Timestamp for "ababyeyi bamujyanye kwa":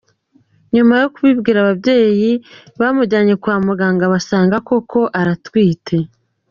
1.61-3.55